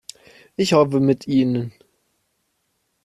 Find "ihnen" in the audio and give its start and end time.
1.27-1.73